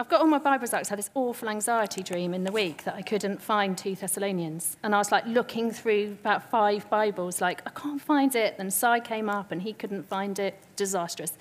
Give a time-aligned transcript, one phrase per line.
[0.00, 0.86] I've got all my Bibles out.
[0.86, 4.78] I had this awful anxiety dream in the week that I couldn't find 2 Thessalonians.
[4.82, 8.56] And I was like looking through about five Bibles, like, I can't find it.
[8.56, 10.58] Then Si came up and he couldn't find it.
[10.74, 11.36] Disastrous.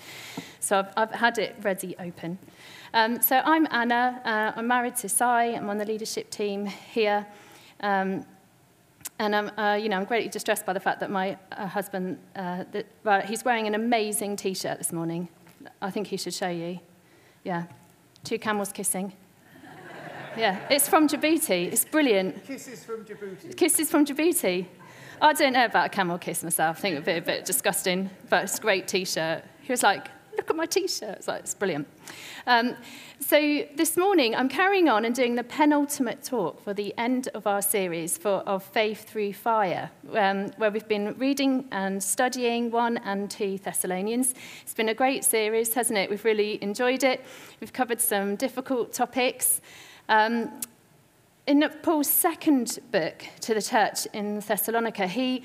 [0.59, 2.37] So I've, I've had it ready open.
[2.93, 4.21] Um, so I'm Anna.
[4.25, 5.23] Uh, I'm married to Si.
[5.23, 7.25] I'm on the leadership team here.
[7.79, 8.25] Um,
[9.19, 12.19] and I'm, uh, you know, I'm greatly distressed by the fact that my uh, husband,
[12.35, 15.29] uh, that, well, he's wearing an amazing T-shirt this morning.
[15.81, 16.81] I think he should show you.
[17.45, 17.63] Yeah,
[18.23, 19.13] two camels kissing.
[20.37, 21.71] Yeah, it's from Djibouti.
[21.71, 22.45] It's brilliant.
[22.45, 23.55] Kisses from Djibouti.
[23.57, 24.65] Kisses from Djibouti.
[25.21, 26.77] I don't know about a camel kiss myself.
[26.77, 29.43] I think it would be a bit disgusting, but it's a great T-shirt.
[29.61, 30.07] He was like,
[30.37, 31.17] look at my T-shirt.
[31.17, 31.87] It's like, it's brilliant.
[32.47, 32.75] Um,
[33.19, 33.37] so
[33.75, 37.61] this morning, I'm carrying on and doing the penultimate talk for the end of our
[37.61, 43.29] series for, of Faith Through Fire, um, where we've been reading and studying 1 and
[43.29, 44.33] 2 Thessalonians.
[44.61, 46.09] It's been a great series, hasn't it?
[46.09, 47.23] We've really enjoyed it.
[47.59, 49.61] We've covered some difficult topics.
[50.07, 50.61] Um,
[51.45, 55.43] in Paul's second book to the church in Thessalonica, he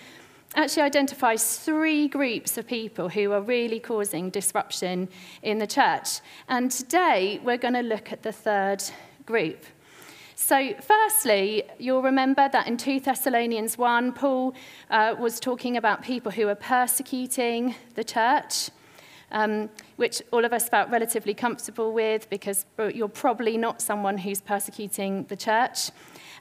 [0.55, 5.09] actually identifies three groups of people who are really causing disruption
[5.43, 6.21] in the church.
[6.49, 8.83] And today we're going to look at the third
[9.27, 9.65] group.
[10.37, 14.55] So, firstly, you'll remember that in 2 Thessalonians 1, Paul
[14.91, 18.71] uh, was talking about people who are persecuting the church.
[19.33, 24.41] Um, which all of us felt relatively comfortable with because you're probably not someone who's
[24.41, 25.91] persecuting the church.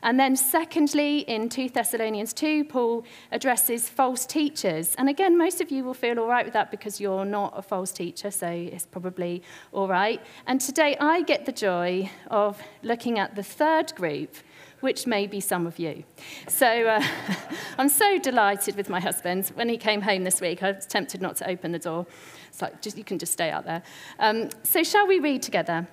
[0.03, 4.93] And then, secondly, in 2 Thessalonians 2, Paul addresses false teachers.
[4.97, 7.61] And again, most of you will feel all right with that because you're not a
[7.61, 10.21] false teacher, so it's probably all right.
[10.45, 14.35] And today, I get the joy of looking at the third group,
[14.81, 16.03] which may be some of you.
[16.49, 17.01] So uh,
[17.77, 19.53] I'm so delighted with my husband.
[19.55, 22.05] When he came home this week, I was tempted not to open the door.
[22.49, 23.81] It's like, just, you can just stay out there.
[24.19, 25.87] Um, so, shall we read together?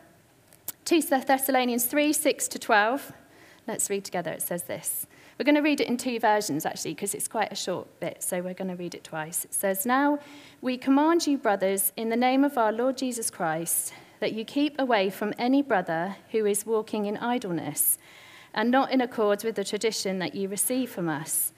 [0.85, 3.13] 2 Thessalonians 3 6 to 12.
[3.67, 4.31] Let's read together.
[4.31, 5.07] It says this.
[5.39, 8.23] We're going to read it in two versions, actually, because it's quite a short bit,
[8.23, 9.45] so we're going to read it twice.
[9.45, 10.19] It says, Now
[10.61, 14.79] we command you, brothers, in the name of our Lord Jesus Christ, that you keep
[14.79, 17.97] away from any brother who is walking in idleness
[18.53, 21.53] and not in accord with the tradition that you receive from us.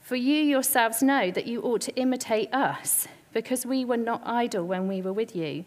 [0.00, 4.64] For you yourselves know that you ought to imitate us, because we were not idle
[4.64, 5.64] when we were with you,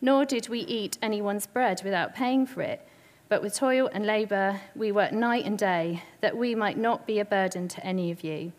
[0.00, 2.86] nor did we eat anyone's bread without paying for it.
[3.30, 7.20] But with toil and labor, we work night and day, that we might not be
[7.20, 8.52] a burden to any of you.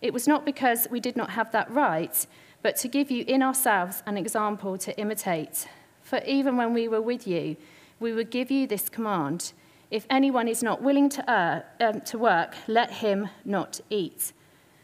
[0.00, 2.26] It was not because we did not have that right,
[2.62, 5.68] but to give you in ourselves an example to imitate.
[6.02, 7.56] For even when we were with you,
[8.00, 9.52] we would give you this command
[9.88, 14.32] If anyone is not willing to, uh, um, to work, let him not eat.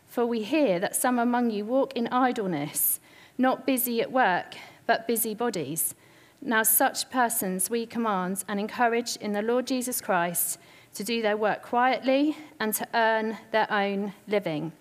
[0.07, 3.01] For we hear that some among you walk in idleness,
[3.39, 5.95] not busy at work, but busy bodies.
[6.41, 10.59] Now, such persons we command and encourage in the Lord Jesus Christ
[10.95, 14.73] to do their work quietly and to earn their own living.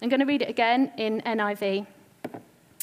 [0.00, 1.86] I'm going to read it again in NIV,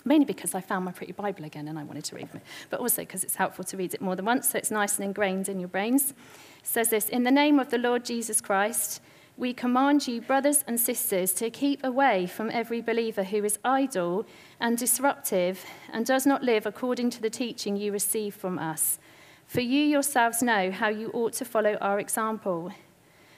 [0.05, 2.79] mainly because I found my pretty Bible again and I wanted to read it, but
[2.79, 5.47] also because it's helpful to read it more than once so it's nice and ingrained
[5.47, 6.11] in your brains.
[6.11, 6.15] It
[6.63, 9.01] says this In the name of the Lord Jesus Christ,
[9.39, 14.25] we command you, brothers and sisters, to keep away from every believer who is idle
[14.59, 15.63] and disruptive
[15.93, 18.99] and does not live according to the teaching you receive from us.
[19.47, 22.73] For you yourselves know how you ought to follow our example.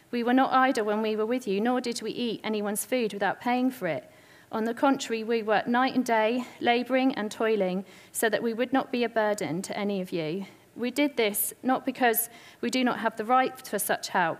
[0.09, 3.13] We were not idle when we were with you, nor did we eat anyone's food
[3.13, 4.09] without paying for it.
[4.51, 8.73] On the contrary, we worked night and day, laboring and toiling, so that we would
[8.73, 10.47] not be a burden to any of you.
[10.75, 12.27] We did this not because
[12.59, 14.39] we do not have the right for such help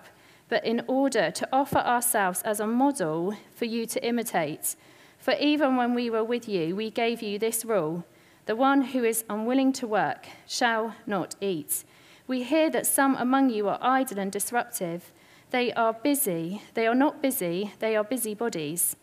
[0.51, 4.75] but in order to offer ourselves as a model for you to imitate.
[5.17, 8.03] For even when we were with you, we gave you this rule
[8.47, 11.85] the one who is unwilling to work shall not eat.
[12.28, 15.13] We hear that some among you are idle and disruptive.
[15.51, 16.62] They are busy.
[16.73, 18.97] They are not busy, they are busybodies.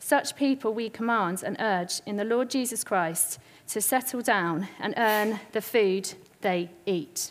[0.00, 4.94] Such people we command and urge in the Lord Jesus Christ to settle down and
[4.96, 7.30] earn the food they eat.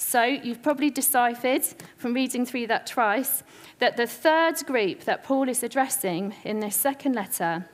[0.00, 1.62] So you've probably deciphered
[1.98, 3.44] from reading through that twice
[3.80, 7.68] that the third group that Paul is addressing in this second letter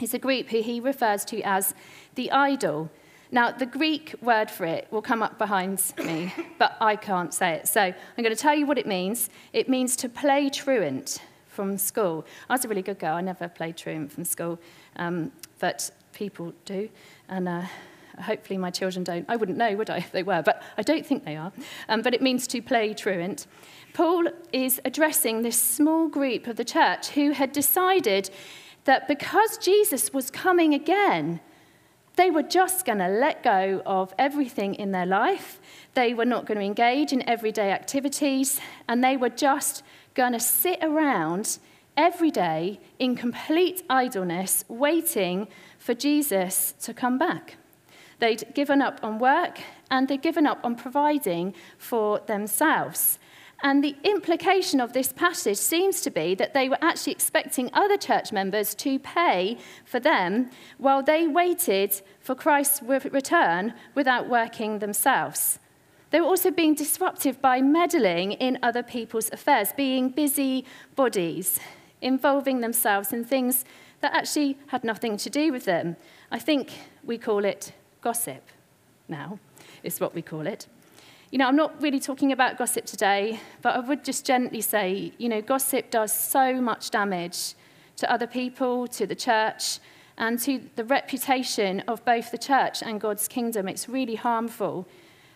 [0.00, 1.74] is a group who he refers to as
[2.14, 2.90] the idle.
[3.30, 7.52] Now, the Greek word for it will come up behind me, but I can't say
[7.52, 7.68] it.
[7.68, 9.28] So I'm going to tell you what it means.
[9.52, 12.24] It means to play truant from school.
[12.48, 13.14] I was a really good girl.
[13.14, 14.58] I never played truant from school,
[14.96, 15.30] um,
[15.60, 16.88] but people do.
[17.28, 17.66] And uh,
[18.20, 19.24] Hopefully, my children don't.
[19.28, 21.52] I wouldn't know, would I, if they were, but I don't think they are.
[21.88, 23.46] Um, but it means to play truant.
[23.94, 28.30] Paul is addressing this small group of the church who had decided
[28.84, 31.40] that because Jesus was coming again,
[32.16, 35.60] They were just going to let go of everything in their life.
[35.92, 38.58] They were not going to engage in everyday activities,
[38.88, 39.82] and they were just
[40.14, 41.58] going to sit around
[41.94, 45.46] every day in complete idleness, waiting
[45.78, 47.58] for Jesus to come back.
[48.18, 49.60] They'd given up on work
[49.90, 53.18] and they'd given up on providing for themselves.
[53.62, 57.96] And the implication of this passage seems to be that they were actually expecting other
[57.96, 65.58] church members to pay for them while they waited for Christ's return without working themselves.
[66.10, 70.64] They were also being disruptive by meddling in other people's affairs, being busy
[70.94, 71.58] bodies,
[72.00, 73.64] involving themselves in things
[74.00, 75.96] that actually had nothing to do with them.
[76.30, 76.70] I think
[77.02, 77.72] we call it
[78.06, 78.44] gossip
[79.08, 79.36] now,
[79.82, 80.68] is what we call it.
[81.32, 85.12] You know, I'm not really talking about gossip today, but I would just gently say,
[85.18, 87.54] you know, gossip does so much damage
[87.96, 89.80] to other people, to the church,
[90.18, 93.66] and to the reputation of both the church and God's kingdom.
[93.66, 94.86] It's really harmful.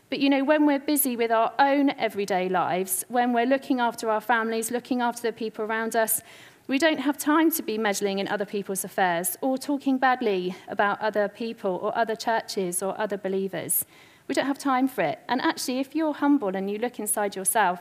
[0.08, 4.08] But you know, when we're busy with our own everyday lives, when we're looking after
[4.10, 6.22] our families, looking after the people around us,
[6.70, 11.00] we don't have time to be meddling in other people's affairs or talking badly about
[11.00, 13.84] other people or other churches or other believers.
[14.28, 15.18] We don't have time for it.
[15.28, 17.80] And actually, if you're humble and you look inside yourself,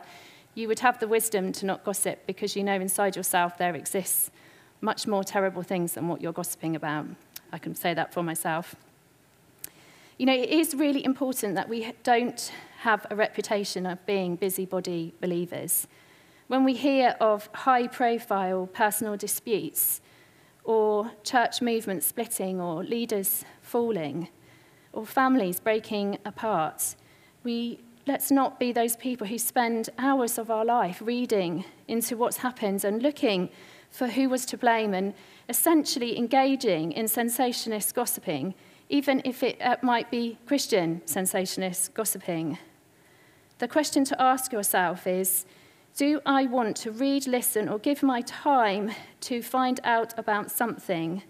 [0.56, 4.32] you would have the wisdom to not gossip because you know inside yourself there exists
[4.82, 7.06] much more terrible things than what you're gossiping about.
[7.52, 8.74] I can say that for myself.
[10.18, 15.14] You know, it is really important that we don't have a reputation of being busybody
[15.22, 15.86] believers.
[16.50, 20.02] When we hear of high profile personal disputes,
[20.64, 24.30] or church movements splitting, or leaders falling,
[24.92, 26.96] or families breaking apart,
[27.44, 32.38] we let's not be those people who spend hours of our life reading into what's
[32.38, 33.50] happened and looking
[33.92, 35.14] for who was to blame and
[35.50, 38.56] essentially engaging in sensationalist gossiping,
[38.90, 42.58] even if it uh, might be Christian sensationalist gossiping.
[43.60, 45.46] The question to ask yourself is
[45.98, 48.92] do I want to read, listen, or give my time
[49.22, 51.24] to find out about something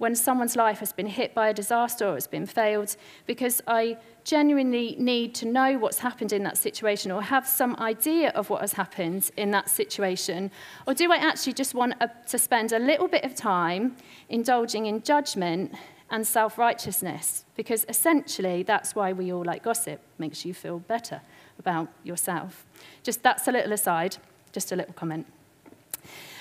[0.00, 2.96] when someone's life has been hit by a disaster or has been failed
[3.26, 8.30] because I genuinely need to know what's happened in that situation or have some idea
[8.30, 10.50] of what has happened in that situation?
[10.86, 13.96] Or do I actually just want a, to spend a little bit of time
[14.30, 15.74] indulging in judgment
[16.08, 17.44] and self righteousness?
[17.54, 21.20] Because essentially, that's why we all like gossip, makes you feel better
[21.60, 22.66] about yourself.
[23.04, 24.16] Just that's a little aside,
[24.52, 25.26] just a little comment.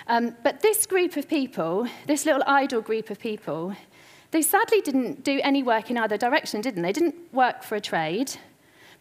[0.08, 3.76] Um, but this group of people, this little idle group of people,
[4.32, 6.90] they sadly didn't do any work in either direction, didn't they?
[6.90, 8.32] They didn't work for a trade,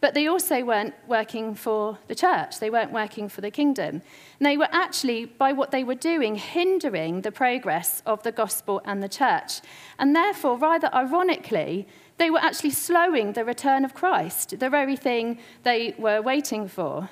[0.01, 2.59] but they also weren't working for the church.
[2.59, 4.01] They weren't working for the kingdom.
[4.39, 8.81] And they were actually, by what they were doing, hindering the progress of the gospel
[8.85, 9.61] and the church.
[9.97, 11.87] And therefore, rather ironically,
[12.19, 17.09] they were actually slowing the return of Christ, the very thing they were waiting for.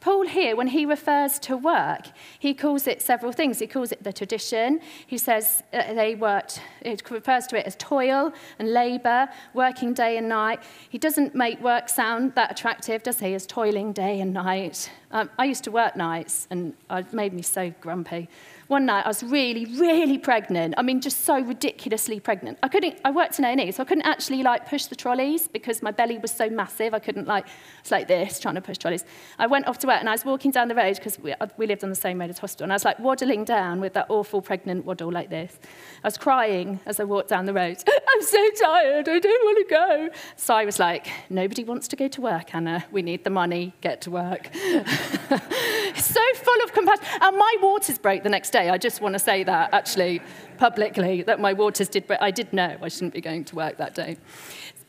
[0.00, 2.08] Paul here, when he refers to work,
[2.38, 3.58] he calls it several things.
[3.58, 4.80] He calls it the tradition.
[5.06, 10.16] He says uh, they worked, it refers to it as toil and labour, working day
[10.16, 10.62] and night.
[10.88, 14.90] He doesn't make work sound that attractive, does he, as toiling day and night?
[15.10, 18.30] Um, I used to work nights, and it made me so grumpy
[18.70, 20.74] one night I was really, really pregnant.
[20.78, 22.56] I mean, just so ridiculously pregnant.
[22.62, 25.82] I couldn't, I worked in A&E, so I couldn't actually like push the trolleys because
[25.82, 26.94] my belly was so massive.
[26.94, 27.46] I couldn't like,
[27.80, 29.04] it's like this, trying to push trolleys.
[29.40, 31.48] I went off to work and I was walking down the road because we, uh,
[31.56, 32.66] we lived on the same road as hospital.
[32.66, 35.58] And I was like waddling down with that awful pregnant waddle like this.
[36.04, 37.82] I was crying as I walked down the road.
[38.08, 40.08] I'm so tired, I don't want to go.
[40.36, 42.84] So I was like, nobody wants to go to work, Anna.
[42.92, 44.48] We need the money, get to work.
[44.54, 47.04] so full of compassion.
[47.20, 48.70] And my waters broke the next day day.
[48.70, 50.20] I just want to say that, actually,
[50.58, 53.78] publicly, that my waters did, but I did know I shouldn't be going to work
[53.78, 54.16] that day.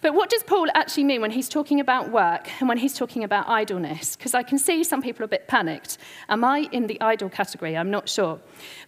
[0.01, 3.23] But what does Paul actually mean when he's talking about work and when he's talking
[3.23, 4.15] about idleness?
[4.15, 5.99] Because I can see some people are a bit panicked.
[6.27, 7.77] Am I in the idle category?
[7.77, 8.39] I'm not sure.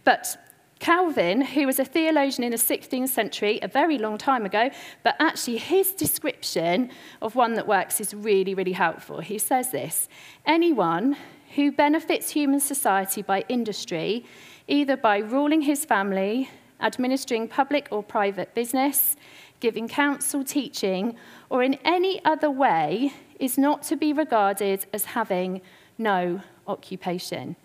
[0.03, 0.35] But
[0.79, 4.71] Calvin, who was a theologian in the 16th century, a very long time ago,
[5.03, 6.89] but actually his description
[7.21, 9.19] of one that works is really, really helpful.
[9.19, 10.09] He says this
[10.47, 11.15] Anyone
[11.55, 14.25] who benefits human society by industry
[14.67, 19.15] either by ruling his family, administering public or private business,
[19.59, 21.15] giving counsel, teaching,
[21.49, 25.61] or in any other way, is not to be regarded as having
[25.97, 27.55] no occupation.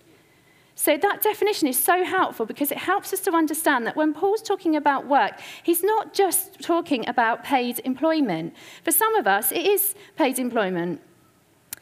[0.74, 4.42] So, that definition is so helpful because it helps us to understand that when Paul's
[4.42, 8.54] talking about work, he's not just talking about paid employment.
[8.84, 11.00] For some of us, it is paid employment.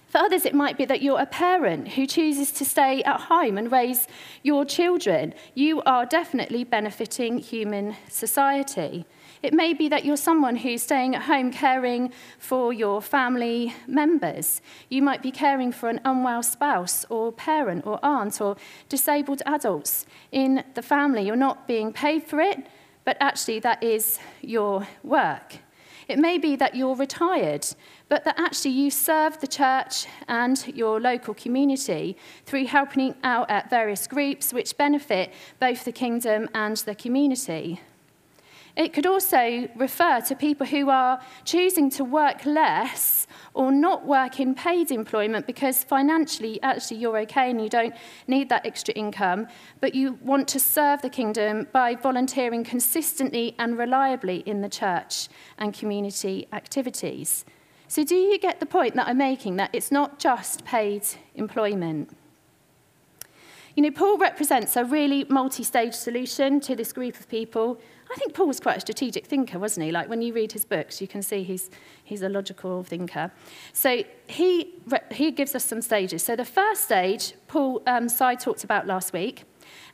[0.07, 3.59] For others, it might be that you're a parent who chooses to stay at home
[3.59, 4.07] and raise
[4.43, 5.35] your children.
[5.55, 9.05] You are definitely benefiting human society.
[9.43, 14.63] It may be that you're someone who's staying at home caring for your family members.
[14.89, 18.57] You might be caring for an unwell spouse or parent or aunt or
[18.89, 21.27] disabled adults in the family.
[21.27, 22.67] You're not being paid for it,
[23.05, 25.59] but actually that is your work.
[26.09, 27.67] It may be that you're retired,
[28.09, 33.71] but that actually you serve the church and your local community through helping out at
[33.71, 37.81] various groups which benefit both the kingdom and the community.
[38.77, 44.39] It could also refer to people who are choosing to work less or not work
[44.39, 47.95] in paid employment because financially, actually, you're okay and you don't
[48.27, 49.47] need that extra income,
[49.81, 55.29] but you want to serve the kingdom by volunteering consistently and reliably in the church
[55.57, 57.47] and community activities.
[57.89, 62.15] So, do you get the point that I'm making that it's not just paid employment?
[63.75, 67.79] You know, Paul represents a really multi stage solution to this group of people
[68.11, 69.93] I think Paul was quite a strategic thinker, wasn't he?
[69.93, 71.71] Like when you read his books, you can see he's,
[72.05, 73.33] he's a logical thinker.
[73.73, 74.75] So he,
[75.11, 76.23] he gives us some stages.
[76.23, 79.45] So the first stage, Paul um, Si talked about last week,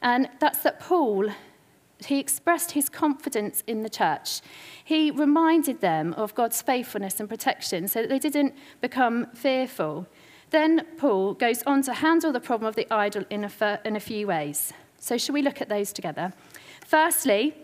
[0.03, 1.31] and that's that Paul,
[2.05, 4.41] he expressed his confidence in the church.
[4.85, 10.07] He reminded them of God's faithfulness and protection so that they didn't become fearful.
[10.51, 14.01] Then Paul goes on to handle the problem of the idle in a, in a
[14.01, 14.73] few ways.
[14.99, 16.33] So, should we look at those together?
[16.85, 17.57] Firstly,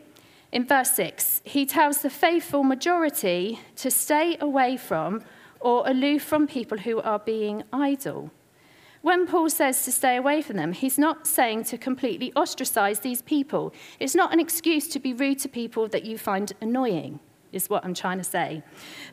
[0.50, 5.22] in verse 6, he tells the faithful majority to stay away from
[5.60, 8.30] or aloof from people who are being idle.
[9.02, 13.22] When Paul says to stay away from them, he's not saying to completely ostracize these
[13.22, 13.72] people.
[14.00, 17.20] It's not an excuse to be rude to people that you find annoying,
[17.52, 18.62] is what I'm trying to say.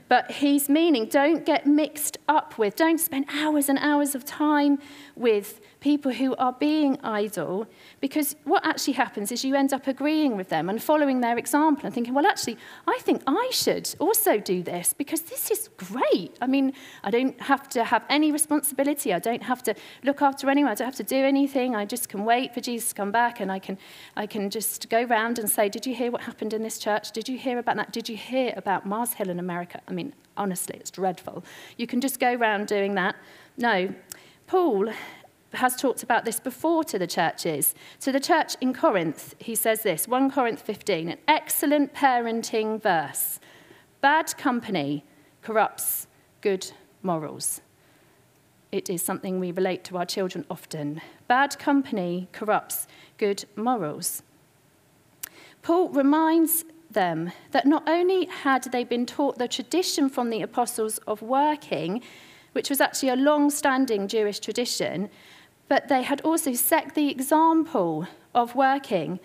[0.08, 4.80] But he's meaning don't get mixed up with, don't spend hours and hours of time
[5.16, 7.68] with people who are being idle,
[8.02, 11.86] because what actually happens is you end up agreeing with them and following their example
[11.86, 16.36] and thinking, well, actually, I think I should also do this because this is great.
[16.42, 16.74] I mean,
[17.04, 19.14] I don't have to have any responsibility.
[19.14, 20.72] I don't have to look after anyone.
[20.72, 21.76] I don't have to do anything.
[21.76, 23.78] I just can wait for Jesus to come back and I can,
[24.16, 27.12] I can just go round and say, did you hear what happened in this church?
[27.12, 27.92] Did you hear about that?
[27.92, 29.82] Did you hear about Mars Hill in America?
[29.88, 31.44] I mean, honestly, it's dreadful.
[31.78, 33.16] You can just go around doing that.
[33.56, 33.94] No.
[34.48, 34.92] Paul
[35.56, 37.76] has talked about this before to the churches.
[38.02, 43.40] To the church in Corinth, he says this 1 Corinth 15, an excellent parenting verse.
[44.02, 45.04] Bad company
[45.42, 46.08] corrupts
[46.42, 46.72] good
[47.04, 47.62] morals.
[48.72, 51.02] It is something we relate to our children often.
[51.28, 54.22] Bad company corrupts good morals.
[55.62, 60.98] Paul reminds them that not only had they been taught the tradition from the apostles
[61.08, 62.02] of working,
[62.54, 65.10] which was actually a long standing Jewish tradition,
[65.68, 69.20] but they had also set the example of working.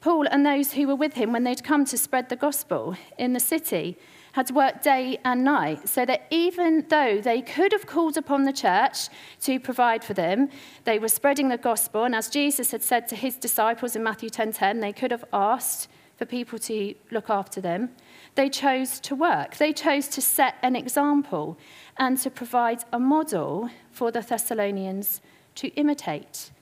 [0.00, 3.32] Paul and those who were with him when they'd come to spread the gospel in
[3.32, 3.98] the city
[4.32, 8.52] had worked day and night, so that even though they could have called upon the
[8.52, 9.08] church
[9.40, 10.48] to provide for them,
[10.84, 14.30] they were spreading the gospel, and as Jesus had said to his disciples in Matthew
[14.30, 17.90] 10:10, they could have asked for people to look after them.
[18.34, 19.56] They chose to work.
[19.56, 21.56] They chose to set an example
[21.96, 25.20] and to provide a model for the Thessalonians
[25.58, 26.52] to imitate.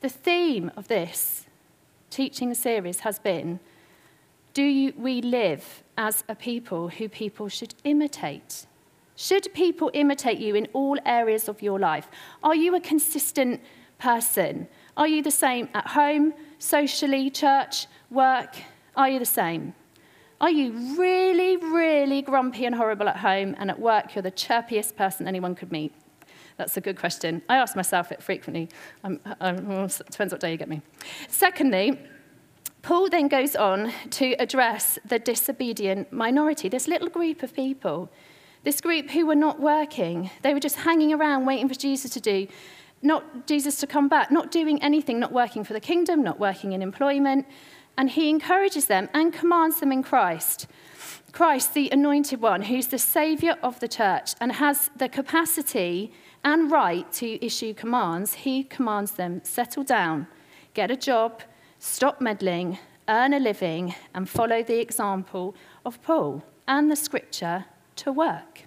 [0.00, 1.44] The theme of this
[2.08, 3.60] teaching series has been
[4.54, 8.66] Do you, we live as a people who people should imitate?
[9.14, 12.08] Should people imitate you in all areas of your life?
[12.42, 13.60] Are you a consistent
[13.98, 14.68] person?
[14.96, 18.56] Are you the same at home, socially, church, work?
[18.96, 19.74] Are you the same?
[20.40, 24.96] Are you really, really grumpy and horrible at home, and at work you're the chirpiest
[24.96, 25.92] person anyone could meet?
[26.56, 27.42] That's a good question.
[27.48, 28.68] I ask myself it frequently.
[29.04, 30.80] Um, um, well, depends what day you get me.
[31.28, 31.98] Secondly,
[32.82, 38.10] Paul then goes on to address the disobedient minority, this little group of people,
[38.62, 40.30] this group who were not working.
[40.42, 42.46] They were just hanging around waiting for Jesus to do,
[43.02, 46.72] not Jesus to come back, not doing anything, not working for the kingdom, not working
[46.72, 47.46] in employment.
[47.98, 50.66] And he encourages them and commands them in Christ.
[51.32, 56.12] Christ, the anointed one, who's the savior of the church and has the capacity
[56.46, 60.28] and right to issue commands, he commands them settle down,
[60.74, 61.42] get a job,
[61.80, 67.64] stop meddling, earn a living, and follow the example of Paul and the scripture
[67.96, 68.62] to work.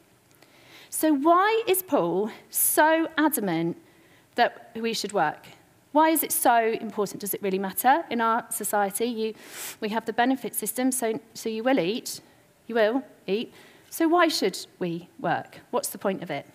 [0.89, 3.77] So, why is Paul so adamant
[4.35, 5.47] that we should work?
[5.93, 7.21] Why is it so important?
[7.21, 9.05] Does it really matter in our society?
[9.05, 9.33] You,
[9.79, 12.19] we have the benefit system, so, so you will eat.
[12.67, 13.53] You will eat.
[13.89, 15.59] So, why should we work?
[15.71, 16.45] What's the point of it?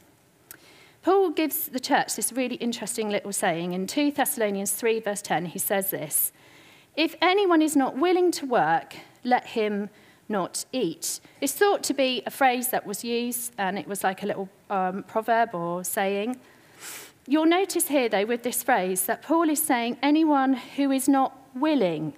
[1.04, 3.75] Paul gives the church this really interesting little saying.
[3.75, 6.32] In 2 Thessalonians 3, verse 10, he says this
[6.96, 9.90] If anyone is not willing to work, let him
[10.30, 11.20] not eat.
[11.42, 14.49] It's thought to be a phrase that was used, and it was like a little
[14.70, 16.40] um, proverb or saying.
[17.26, 21.37] You'll notice here, though, with this phrase, that Paul is saying anyone who is not
[21.54, 22.14] willing.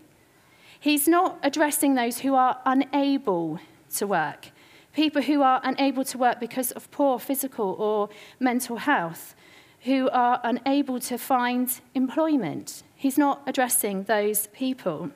[0.78, 3.58] He's not addressing those who are unable
[3.96, 4.52] to work,
[4.96, 8.08] people who are unable to work because of poor physical or
[8.40, 9.36] mental health,
[9.82, 12.82] who are unable to find employment.
[12.94, 15.10] He's not addressing those people.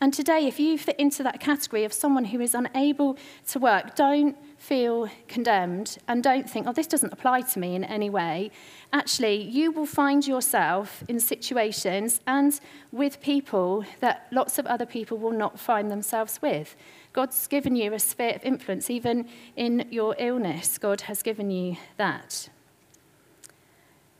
[0.00, 3.16] And today, if you fit into that category of someone who is unable
[3.48, 7.84] to work, don't feel condemned and don't think, oh, this doesn't apply to me in
[7.84, 8.50] any way.
[8.92, 12.60] Actually, you will find yourself in situations and
[12.92, 16.76] with people that lots of other people will not find themselves with.
[17.14, 21.76] God's given you a sphere of influence, even in your illness, God has given you
[21.96, 22.48] that.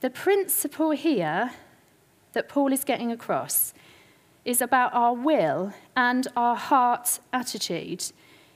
[0.00, 1.50] The principle here
[2.34, 3.74] that Paul is getting across
[4.44, 8.12] is about our will and our heart attitude.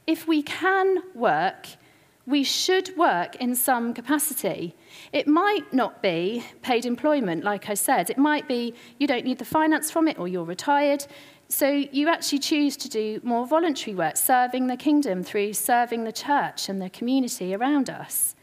[0.07, 1.67] If we can work,
[2.29, 4.77] we should work in some capacity.
[5.15, 8.11] It might not be paid employment, like I said.
[8.11, 11.07] It might be you don't need the finance from it or you're retired.
[11.49, 16.13] So you actually choose to do more voluntary work, serving the kingdom through serving the
[16.13, 18.35] church and the community around us.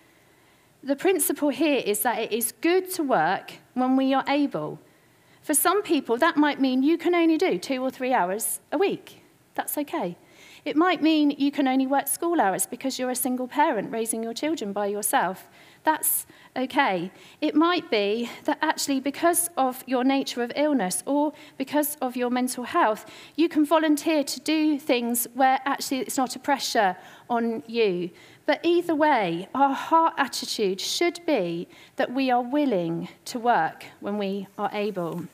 [0.81, 4.79] The principle here is that it is good to work when we are able.
[5.43, 8.79] For some people, that might mean you can only do two or three hours a
[8.79, 9.21] week.
[9.53, 10.17] That's okay.
[10.65, 14.23] It might mean you can only work school hours because you're a single parent raising
[14.23, 15.47] your children by yourself.
[15.83, 17.11] That's okay.
[17.39, 22.31] It might be that actually, because of your nature of illness or because of your
[22.31, 23.05] mental health,
[23.35, 26.97] you can volunteer to do things where actually it's not a pressure
[27.29, 28.09] on you.
[28.47, 31.67] But either way, our heart attitude should be
[31.97, 35.25] that we are willing to work when we are able.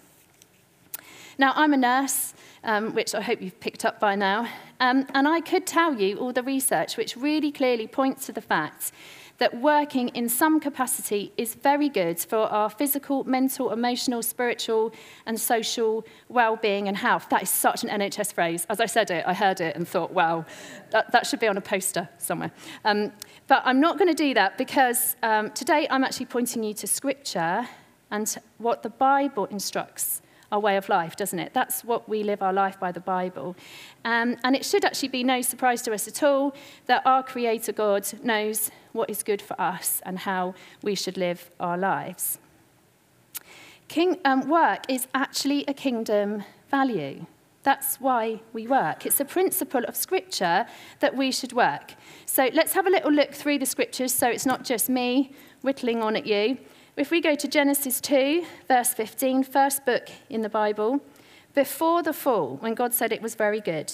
[1.38, 2.34] Now, I'm a nurse,
[2.64, 4.48] um, which I hope you've picked up by now,
[4.82, 8.42] um, and I could tell you all the research which really clearly points to the
[8.42, 8.92] fact
[9.38, 14.92] that working in some capacity is very good for our physical, mental, emotional, spiritual,
[15.26, 17.28] and social well being and health.
[17.30, 18.66] That is such an NHS phrase.
[18.70, 20.46] As I said it, I heard it and thought, wow,
[20.92, 22.52] that, that should be on a poster somewhere.
[22.84, 23.12] Um,
[23.48, 26.88] but I'm not going to do that because um, today I'm actually pointing you to
[26.88, 27.68] scripture
[28.12, 31.54] and what the Bible instructs our way of life, doesn't it?
[31.54, 33.56] That's what we live our life by the Bible.
[34.04, 36.54] Um, and it should actually be no surprise to us at all
[36.88, 41.50] that our Creator God knows what is good for us and how we should live
[41.60, 42.38] our lives.
[43.88, 47.26] King, um, work is actually a kingdom value.
[47.64, 49.06] That's why we work.
[49.06, 50.66] It's a principle of Scripture
[51.00, 51.94] that we should work.
[52.26, 56.02] So let's have a little look through the Scriptures so it's not just me whittling
[56.02, 56.58] on at you.
[56.98, 61.00] If we go to Genesis 2, verse 15, first book in the Bible,
[61.54, 63.94] before the fall, when God said it was very good,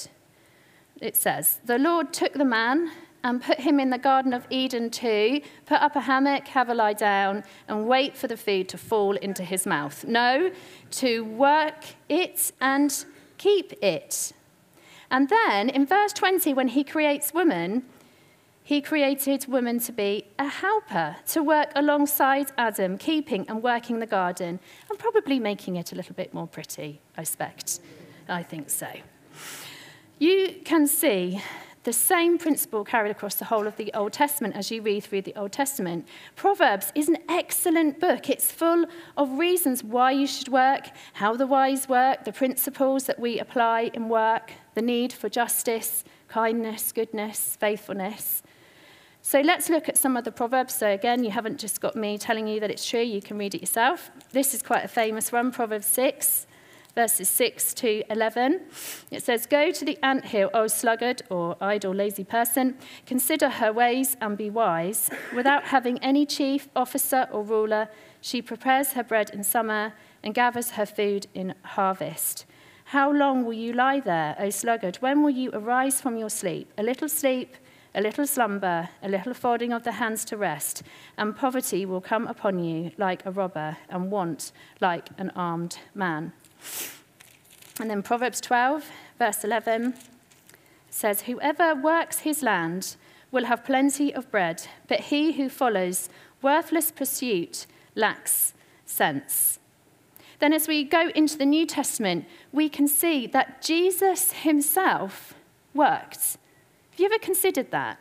[0.99, 2.89] it says, The Lord took the man
[3.23, 6.73] and put him in the Garden of Eden to put up a hammock, have a
[6.73, 10.03] lie down, and wait for the food to fall into his mouth.
[10.03, 10.51] No,
[10.91, 13.05] to work it and
[13.37, 14.33] keep it.
[15.11, 17.83] And then in verse 20, when he creates woman,
[18.67, 24.05] he created woman to be a helper, to work alongside Adam, keeping and working the
[24.05, 27.79] garden, and probably making it a little bit more pretty, I expect.
[28.27, 28.89] I think so.
[30.19, 31.41] You can see
[31.83, 35.21] the same principle carried across the whole of the Old Testament as you read through
[35.21, 36.05] the Old Testament.
[36.35, 38.29] Proverbs is an excellent book.
[38.29, 38.83] It's full
[39.15, 43.91] of reasons why you should work, how the wise work, the principles that we apply
[43.93, 48.43] in work, the need for justice, kindness, goodness, faithfulness.
[49.27, 50.73] So let's look at some of the Proverbs.
[50.73, 53.53] So again, you haven't just got me telling you that it's true, you can read
[53.55, 54.09] it yourself.
[54.31, 56.47] This is quite a famous one, Proverbs 6,
[56.95, 58.61] verses 6 to 11.
[59.11, 63.73] It says, Go to the ant hill, O sluggard, or idle, lazy person, consider her
[63.73, 65.09] ways and be wise.
[65.35, 67.89] Without having any chief, officer, or ruler,
[68.21, 69.91] she prepares her bread in summer
[70.23, 72.45] and gathers her food in harvest.
[72.91, 74.95] How long will you lie there, O sluggard?
[75.01, 76.71] When will you arise from your sleep?
[76.77, 77.57] A little sleep
[77.97, 80.83] a little slumber, a little folding of the hands to rest,
[81.17, 86.31] and poverty will come upon you like a robber, and want like an armed man.
[87.79, 88.85] And then Proverbs 12,
[89.17, 89.95] verse 11
[90.91, 92.95] says, Whoever works his land
[93.31, 96.07] will have plenty of bread, but he who follows
[96.43, 98.53] worthless pursuit lacks
[98.85, 99.57] sense.
[100.37, 105.33] Then, as we go into the New Testament, we can see that Jesus himself
[105.73, 106.37] worked.
[106.97, 107.99] Have you ever considered that?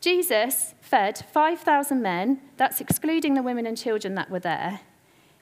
[0.00, 4.80] Jesus fed 5,000 men, that's excluding the women and children that were there.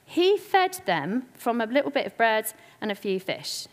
[0.05, 3.69] He fed them from a little bit of bread and a few fish.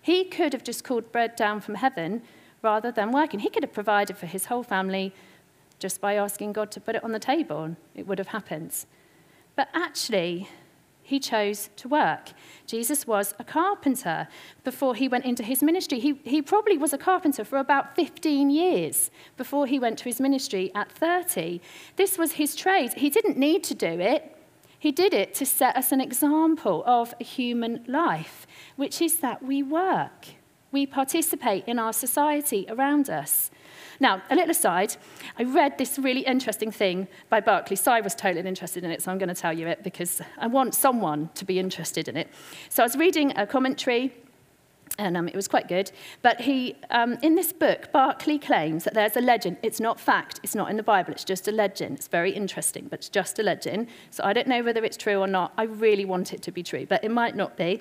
[0.00, 2.22] He could have just called bread down from heaven
[2.62, 3.40] rather than working.
[3.40, 5.12] He could have provided for his whole family
[5.78, 7.64] just by asking God to put it on the table.
[7.64, 8.86] And it would have happened.
[9.56, 10.48] But actually,
[11.04, 12.30] he chose to work.
[12.66, 14.26] Jesus was a carpenter
[14.64, 16.00] before he went into his ministry.
[16.00, 20.20] He, he probably was a carpenter for about 15 years before he went to his
[20.20, 21.60] ministry at 30.
[21.96, 22.94] This was his trade.
[22.94, 24.34] He didn't need to do it,
[24.84, 29.42] he did it to set us an example of a human life, which is that
[29.42, 30.26] we work.
[30.72, 33.50] We participate in our society around us.
[34.00, 34.96] Now, a little aside,
[35.38, 37.76] I read this really interesting thing by Berkeley.
[37.76, 40.46] Cy was totally interested in it, so I'm going to tell you it because I
[40.46, 42.28] want someone to be interested in it.
[42.68, 44.12] So I was reading a commentary
[44.98, 45.90] and um, it was quite good.
[46.22, 49.56] But he, um, in this book, Barclay claims that there's a legend.
[49.62, 50.40] It's not fact.
[50.42, 51.12] It's not in the Bible.
[51.12, 51.96] It's just a legend.
[51.96, 53.88] It's very interesting, but it's just a legend.
[54.10, 55.52] So I don't know whether it's true or not.
[55.58, 57.80] I really want it to be true, but it might not be.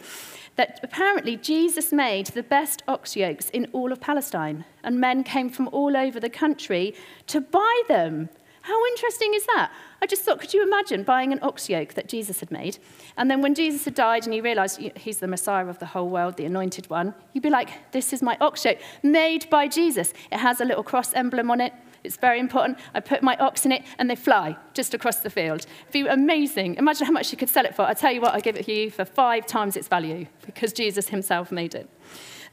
[0.55, 5.49] That apparently Jesus made the best ox yokes in all of Palestine, and men came
[5.49, 6.95] from all over the country
[7.27, 8.29] to buy them
[8.63, 9.73] how interesting is that?
[10.01, 12.77] I just thought, could you imagine buying an ox yoke that Jesus had made?
[13.17, 16.07] And then when Jesus had died and you realized he's the Messiah of the whole
[16.07, 20.13] world, the anointed one, you'd be like, this is my ox yoke made by Jesus.
[20.31, 21.73] It has a little cross emblem on it.
[22.05, 22.79] It's very important.
[22.93, 25.65] I put my ox in it and they fly just across the field.
[25.89, 26.75] It'd be amazing.
[26.75, 27.81] Imagine how much you could sell it for.
[27.81, 30.71] I tell you what, I give it to you for five times its value because
[30.71, 31.89] Jesus himself made it.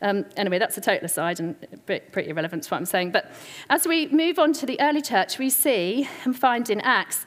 [0.03, 3.13] Um, anyway, that's a total aside and pretty irrelevant to what I'm saying.
[3.13, 3.31] But
[3.69, 7.27] as we move on to the early church, we see and find in Acts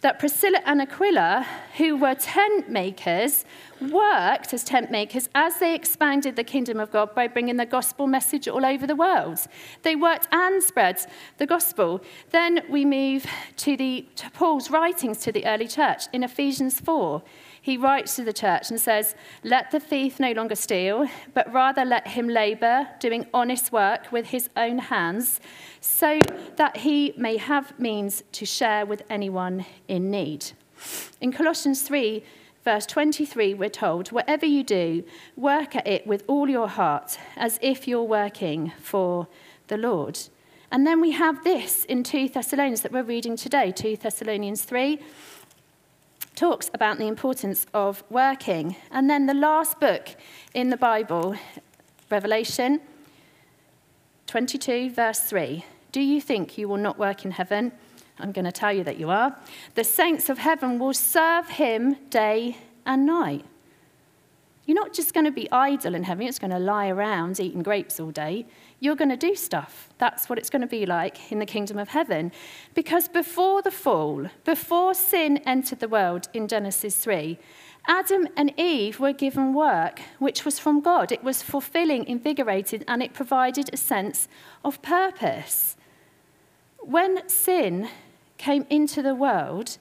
[0.00, 3.44] that Priscilla and Aquila, who were tent makers,
[3.80, 8.06] worked as tent makers as they expanded the kingdom of God by bringing the gospel
[8.06, 9.40] message all over the world.
[9.82, 11.04] They worked and spread
[11.36, 12.00] the gospel.
[12.30, 17.22] Then we move to, the, to Paul's writings to the early church in Ephesians 4
[17.64, 21.82] he writes to the church and says, Let the thief no longer steal, but rather
[21.82, 25.40] let him labor, doing honest work with his own hands,
[25.80, 26.20] so
[26.56, 30.52] that he may have means to share with anyone in need.
[31.22, 32.22] In Colossians 3,
[32.66, 35.02] verse 23, we're told, Whatever you do,
[35.34, 39.26] work at it with all your heart, as if you're working for
[39.68, 40.18] the Lord.
[40.70, 45.00] And then we have this in 2 Thessalonians that we're reading today, 2 Thessalonians 3
[46.34, 48.76] talks about the importance of working.
[48.90, 50.08] And then the last book
[50.52, 51.36] in the Bible,
[52.10, 52.80] Revelation
[54.26, 55.64] 22, verse 3.
[55.92, 57.72] Do you think you will not work in heaven?
[58.18, 59.36] I'm going to tell you that you are.
[59.74, 63.44] The saints of heaven will serve him day and night.
[64.66, 67.62] You're not just going to be idle in heaven, just going to lie around eating
[67.62, 68.46] grapes all day.
[68.84, 69.88] You're going to do stuff.
[69.96, 72.32] That's what it's going to be like in the kingdom of heaven.
[72.74, 77.38] Because before the fall, before sin entered the world in Genesis 3,
[77.88, 81.12] Adam and Eve were given work which was from God.
[81.12, 84.28] It was fulfilling, invigorated, and it provided a sense
[84.62, 85.78] of purpose.
[86.78, 87.88] When sin
[88.36, 89.78] came into the world,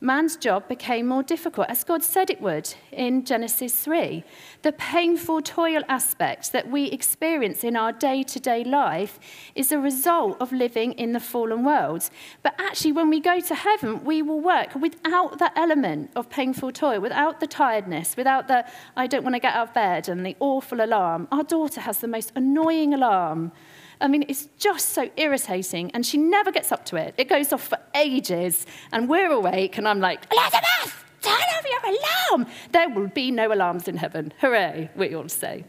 [0.00, 4.22] man's job became more difficult, as God said it would in Genesis 3.
[4.62, 9.18] The painful toil aspect that we experience in our day to day life
[9.54, 12.10] is a result of living in the fallen world.
[12.42, 16.72] But actually, when we go to heaven, we will work without that element of painful
[16.72, 18.64] toil, without the tiredness, without the
[18.96, 21.26] I don't want to get out of bed and the awful alarm.
[21.32, 23.52] Our daughter has the most annoying alarm.
[24.00, 27.14] I mean, it's just so irritating, and she never gets up to it.
[27.16, 31.96] It goes off for ages, and we're awake, and I'm like, Elizabeth, turn off your
[31.96, 32.46] alarm.
[32.72, 34.32] There will be no alarms in heaven.
[34.40, 35.64] Hooray, we all say.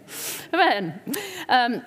[0.54, 1.02] Amen.
[1.48, 1.82] Um,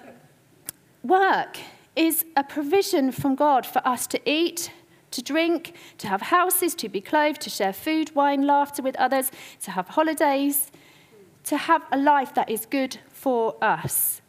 [1.04, 1.58] work
[1.94, 4.72] is a provision from God for us to eat,
[5.12, 9.30] to drink, to have houses, to be clothed, to share food, wine, laughter with others,
[9.60, 10.72] to have holidays,
[11.44, 14.21] to have a life that is good for us.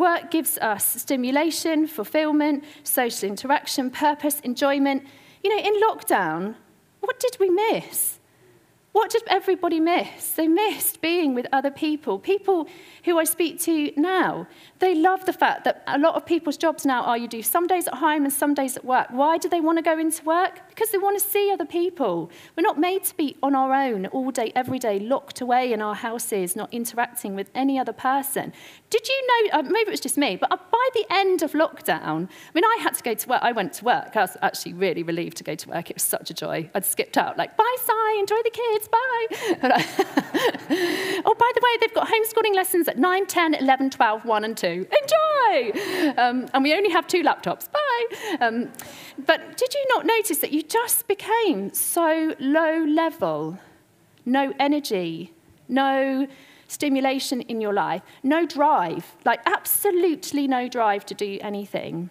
[0.00, 5.04] Work gives us stimulation, fulfillment, social interaction, purpose, enjoyment.
[5.44, 6.54] You know, in lockdown,
[7.00, 8.18] what did we miss?
[8.92, 10.32] What did everybody miss?
[10.32, 12.18] They missed being with other people.
[12.18, 12.66] People
[13.04, 14.46] who I speak to now,
[14.78, 17.66] they love the fact that a lot of people's jobs now are you do some
[17.66, 19.08] days at home and some days at work.
[19.10, 20.60] Why do they want to go into work?
[20.68, 22.30] Because they want to see other people.
[22.56, 25.82] We're not made to be on our own all day, every day, locked away in
[25.82, 28.52] our houses, not interacting with any other person.
[28.90, 31.52] Did you know, uh, maybe it was just me, but uh, by the end of
[31.52, 33.40] lockdown, I mean, I had to go to work.
[33.42, 34.16] I went to work.
[34.16, 35.90] I was actually really relieved to go to work.
[35.90, 36.70] It was such a joy.
[36.74, 39.26] I'd skipped out, like, bye, Si, enjoy the kids, bye.
[41.24, 44.56] oh, by the way, they've got homeschooling lessons at 9, 10, 11, 12, 1 and
[44.56, 44.66] 2.
[44.68, 46.12] Enjoy!
[46.18, 47.66] Um, and we only have two laptops.
[47.72, 48.36] Bye!
[48.40, 48.70] Um,
[49.24, 53.58] but did you not notice that you just became so low level?
[54.26, 55.32] No energy,
[55.66, 56.26] no
[56.68, 62.10] stimulation in your life, no drive, like absolutely no drive to do anything.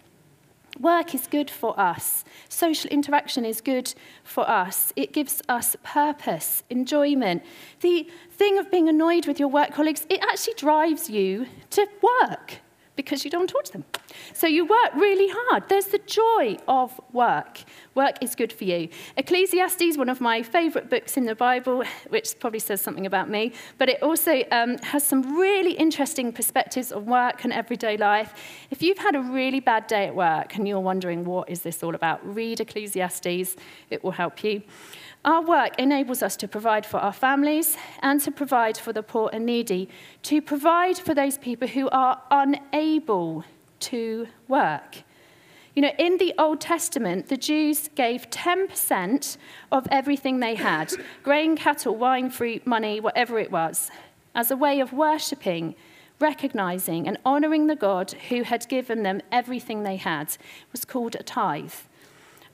[0.80, 2.24] Work is good for us.
[2.48, 3.92] Social interaction is good
[4.24, 4.94] for us.
[4.96, 7.42] It gives us purpose, enjoyment.
[7.80, 11.86] The thing of being annoyed with your work colleagues, it actually drives you to
[12.22, 12.60] work
[13.00, 13.84] because you don't talk to them.
[14.34, 15.68] So you work really hard.
[15.70, 17.60] There's the joy of work.
[17.94, 18.88] Work is good for you.
[19.16, 23.52] Ecclesiastes, one of my favorite books in the Bible, which probably says something about me,
[23.78, 28.34] but it also um, has some really interesting perspectives on work and everyday life.
[28.70, 31.82] If you've had a really bad day at work and you're wondering, what is this
[31.82, 32.18] all about?
[32.22, 33.56] Read Ecclesiastes,
[33.88, 34.62] it will help you.
[35.24, 39.28] Our work enables us to provide for our families and to provide for the poor
[39.32, 39.90] and needy,
[40.22, 43.44] to provide for those people who are unable
[43.80, 45.02] to work.
[45.74, 49.36] You know, in the Old Testament, the Jews gave 10%
[49.70, 53.90] of everything they had grain, cattle, wine, fruit, money, whatever it was
[54.34, 55.74] as a way of worshipping,
[56.18, 60.28] recognizing, and honoring the God who had given them everything they had.
[60.28, 60.38] It
[60.72, 61.74] was called a tithe.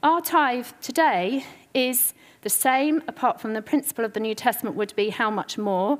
[0.02, 2.12] Our tithe today is
[2.46, 5.98] the same, apart from the principle of the New Testament, would be how much more.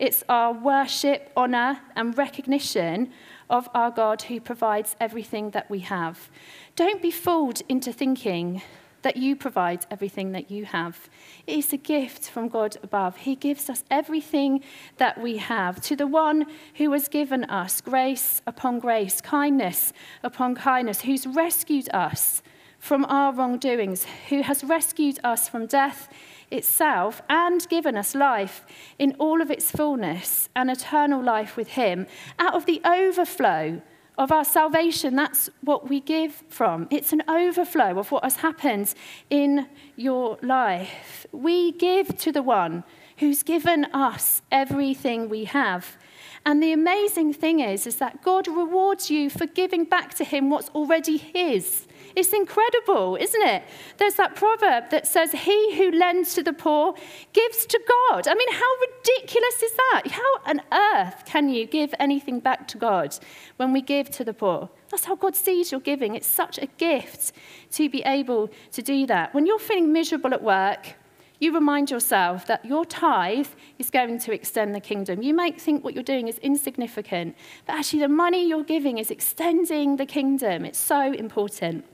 [0.00, 3.12] It's our worship, honour, and recognition
[3.48, 6.28] of our God who provides everything that we have.
[6.74, 8.60] Don't be fooled into thinking
[9.02, 11.08] that you provide everything that you have.
[11.46, 13.18] It is a gift from God above.
[13.18, 14.64] He gives us everything
[14.96, 15.80] that we have.
[15.82, 19.92] To the one who has given us grace upon grace, kindness
[20.24, 22.42] upon kindness, who's rescued us
[22.84, 26.06] from our wrongdoings, who has rescued us from death
[26.50, 28.66] itself and given us life
[28.98, 32.06] in all of its fullness and eternal life with Him.
[32.38, 33.80] Out of the overflow
[34.18, 36.86] of our salvation, that's what we give from.
[36.90, 38.94] It's an overflow of what has happened
[39.30, 39.66] in
[39.96, 41.24] your life.
[41.32, 42.84] We give to the one
[43.16, 45.96] who's given us everything we have.
[46.44, 50.50] And the amazing thing is, is that God rewards you for giving back to him
[50.50, 51.86] what's already his.
[52.16, 53.64] It's incredible, isn't it?
[53.96, 56.94] There's that proverb that says, He who lends to the poor
[57.32, 58.28] gives to God.
[58.28, 60.02] I mean, how ridiculous is that?
[60.10, 63.18] How on earth can you give anything back to God
[63.56, 64.70] when we give to the poor?
[64.90, 66.14] That's how God sees your giving.
[66.14, 67.32] It's such a gift
[67.72, 69.34] to be able to do that.
[69.34, 70.94] When you're feeling miserable at work,
[71.40, 73.48] you remind yourself that your tithe
[73.78, 75.20] is going to extend the kingdom.
[75.20, 77.34] You might think what you're doing is insignificant,
[77.66, 80.64] but actually, the money you're giving is extending the kingdom.
[80.64, 81.84] It's so important.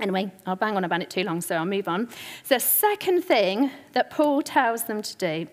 [0.00, 2.08] Anyway, I'll bang on about it too long, so I'll move on.
[2.48, 5.46] The second thing that Paul tells them to do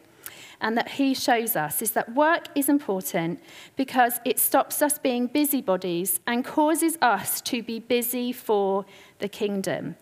[0.60, 3.40] and that he shows us is that work is important
[3.76, 8.86] because it stops us being busybodies and causes us to be busy for
[9.20, 9.96] the kingdom.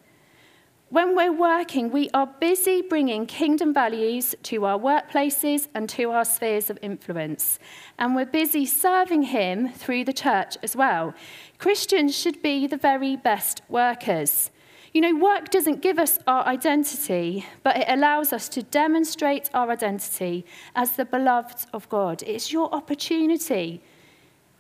[0.92, 6.26] When we're working, we are busy bringing kingdom values to our workplaces and to our
[6.26, 7.60] spheres of influence.
[8.00, 11.14] And we're busy serving Him through the church as well.
[11.60, 14.50] Christians should be the very best workers.
[14.92, 19.70] You know, work doesn't give us our identity, but it allows us to demonstrate our
[19.70, 20.44] identity
[20.76, 22.24] as the beloved of God.
[22.24, 23.84] It's your opportunity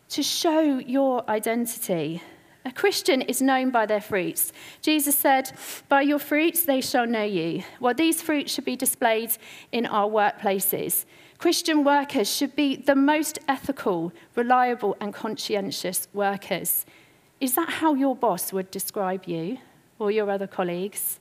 [0.09, 2.21] to show your identity.
[2.65, 4.51] A Christian is known by their fruits.
[4.81, 5.51] Jesus said,
[5.87, 7.63] By your fruits they shall know you.
[7.79, 9.31] Well, these fruits should be displayed
[9.71, 11.05] in our workplaces.
[11.37, 16.85] Christian workers should be the most ethical, reliable, and conscientious workers.
[17.39, 19.59] Is that how your boss would describe you
[19.97, 21.19] or your other colleagues?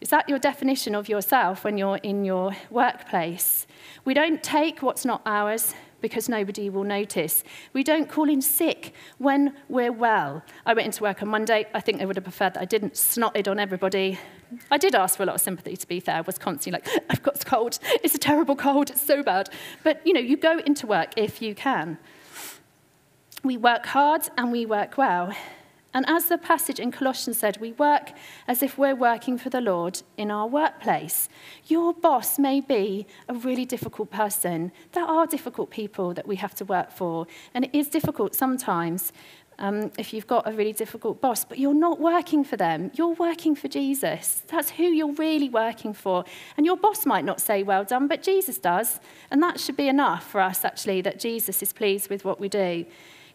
[0.00, 3.66] Is that your definition of yourself when you're in your workplace?
[4.04, 7.42] We don't take what's not ours, because nobody will notice.
[7.72, 10.42] We don't call in sick when we're well.
[10.66, 11.66] I went into work on Monday.
[11.72, 14.18] I think they would have preferred that I didn't snotted on everybody.
[14.70, 16.16] I did ask for a lot of sympathy, to be fair.
[16.16, 17.78] I was constantly like, I've got a cold.
[18.02, 18.90] It's a terrible cold.
[18.90, 19.48] It's so bad.
[19.82, 21.96] But, you know, you go into work if you can.
[23.42, 25.32] We work hard and we work well.
[25.94, 28.12] And as the passage in Colossians said, we work
[28.48, 31.28] as if we're working for the Lord in our workplace.
[31.66, 34.72] Your boss may be a really difficult person.
[34.92, 39.12] There are difficult people that we have to work for, and it is difficult sometimes
[39.58, 42.90] um, if you've got a really difficult boss, but you're not working for them.
[42.94, 44.42] You're working for Jesus.
[44.48, 46.24] That's who you're really working for.
[46.56, 48.98] And your boss might not say, well done, but Jesus does.
[49.30, 52.48] And that should be enough for us, actually, that Jesus is pleased with what we
[52.48, 52.86] do.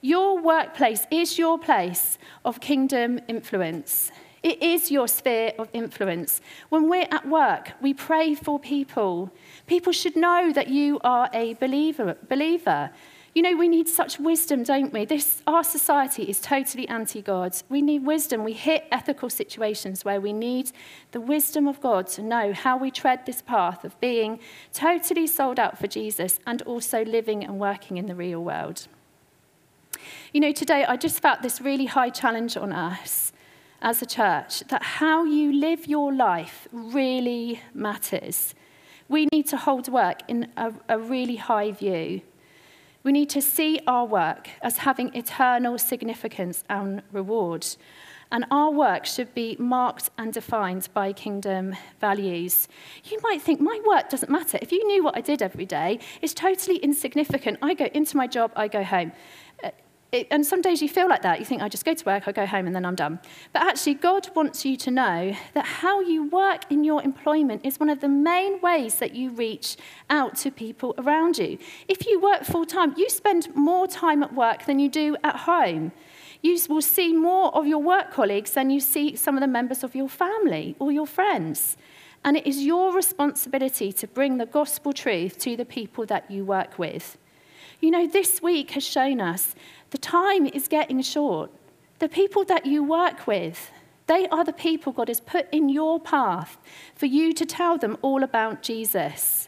[0.02, 4.12] Your workplace is your place of kingdom influence.
[4.44, 6.40] It is your sphere of influence.
[6.70, 9.32] When we're at work, we pray for people.
[9.66, 12.16] People should know that you are a believer.
[12.30, 12.92] believer.
[13.34, 15.06] You know, we need such wisdom, don't we?
[15.06, 17.56] This, our society is totally anti God.
[17.70, 18.44] We need wisdom.
[18.44, 20.72] We hit ethical situations where we need
[21.12, 24.40] the wisdom of God to know how we tread this path of being
[24.74, 28.88] totally sold out for Jesus and also living and working in the real world.
[30.34, 33.32] You know, today I just felt this really high challenge on us
[33.82, 38.56] as a church that how you live your life really matters.
[39.10, 42.22] We need to hold work in a, a really high view.
[43.04, 47.66] We need to see our work as having eternal significance and reward.
[48.32, 52.68] And our work should be marked and defined by kingdom values.
[53.06, 54.60] You might think, my work doesn't matter.
[54.62, 57.60] If you knew what I did every day, it's totally insignificant.
[57.62, 59.14] I go into my job, I go home.
[60.12, 61.40] It, and some days you feel like that.
[61.40, 63.20] You think, I just go to work, I go home, and then I'm done.
[63.52, 67.78] But actually, God wants you to know that how you work in your employment is
[67.78, 69.76] one of the main ways that you reach
[70.10, 71.58] out to people around you.
[71.90, 75.36] If you work full time, you spend more time at work than you do at
[75.42, 75.92] home.
[76.42, 79.84] You will see more of your work colleagues than you see some of the members
[79.84, 81.76] of your family or your friends.
[82.24, 86.46] And it is your responsibility to bring the gospel truth to the people that you
[86.46, 87.18] work with.
[87.80, 89.54] You know, this week has shown us
[89.92, 91.52] the time is getting short.
[92.00, 93.72] The people that you work with,
[94.08, 96.58] they are the people God has put in your path
[96.96, 99.48] for you to tell them all about Jesus.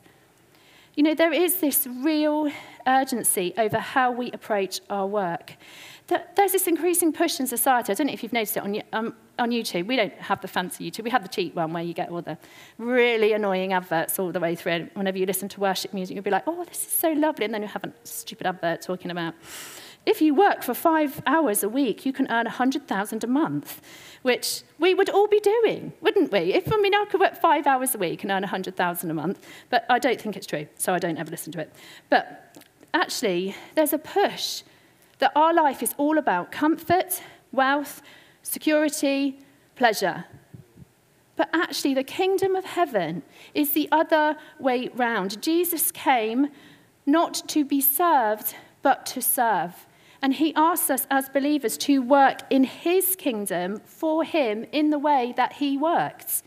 [0.96, 2.52] You know, there is this real
[2.86, 5.54] urgency over how we approach our work.
[6.36, 7.92] There's this increasing push in society.
[7.92, 9.88] I don't know if you've noticed it on, um, on YouTube.
[9.88, 11.04] We don't have the fancy YouTube.
[11.04, 12.38] We have the cheap one where you get all the
[12.78, 14.90] really annoying adverts all the way through.
[14.94, 17.46] Whenever you listen to worship music, you'll be like, oh, this is so lovely.
[17.46, 19.36] And then you have a stupid advert talking about
[20.06, 23.82] if you work for five hours a week, you can earn 100,000 a month,
[24.22, 26.54] which we would all be doing, wouldn't we?
[26.54, 29.46] If I mean, I could work five hours a week and earn 100,000 a month,
[29.70, 31.74] but I don't think it's true, so I don't ever listen to it.
[32.10, 32.58] But
[32.94, 34.64] actually, there's a push
[35.20, 38.02] that our life is all about comfort, wealth,
[38.42, 39.40] security,
[39.76, 40.26] pleasure.
[41.36, 45.42] But actually, the kingdom of heaven is the other way round.
[45.42, 46.50] Jesus came
[47.06, 49.86] not to be served, but to serve.
[50.22, 55.00] And he asks us as believers to work in his kingdom for him in the
[55.00, 56.44] way that he worked.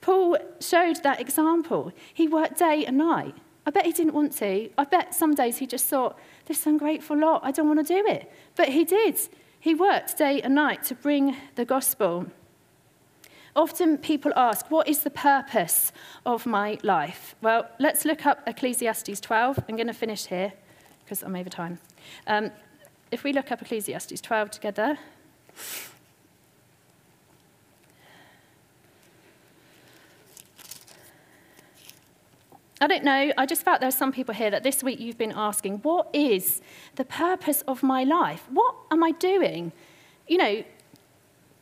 [0.00, 1.92] Paul showed that example.
[2.12, 3.36] He worked day and night.
[3.64, 4.68] I bet he didn't want to.
[4.76, 8.06] I bet some days he just thought, this ungrateful lot, I don't want to do
[8.06, 8.30] it.
[8.56, 9.18] But he did.
[9.58, 12.26] He worked day and night to bring the gospel.
[13.54, 15.92] Often people ask, what is the purpose
[16.24, 17.36] of my life?
[17.42, 19.58] Well, let's look up Ecclesiastes 12.
[19.68, 20.52] I'm going to finish here
[21.04, 21.78] because I'm over time.
[22.26, 22.50] Um,
[23.10, 24.98] if we look up Ecclesiastes 12 together,
[32.82, 35.32] I don't know, I just felt there's some people here that this week you've been
[35.36, 36.60] asking, what is
[36.96, 38.44] the purpose of my life?
[38.50, 39.70] What am I doing?
[40.26, 40.64] You know,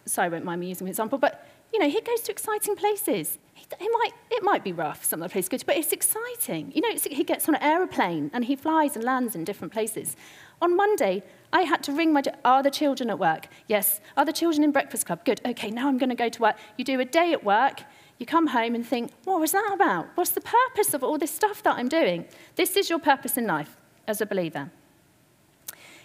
[0.07, 2.75] sorry, I won't mind me using an example, but, you know, he goes to exciting
[2.75, 3.39] places.
[3.55, 6.73] It might, it might be rough, some of the places good, but it's exciting.
[6.75, 10.17] You know, he gets on an aeroplane and he flies and lands in different places.
[10.63, 13.49] On Monday, I had to ring my, are the children at work?
[13.69, 14.01] Yes.
[14.17, 15.27] Are the children in breakfast club?
[15.27, 15.43] Good.
[15.45, 16.57] Okay, now I'm going to go to work.
[16.79, 17.83] You do a day at work,
[18.21, 20.09] you come home and think, what was that about?
[20.15, 22.27] What's the purpose of all this stuff that I'm doing?
[22.55, 24.71] This is your purpose in life as a believer.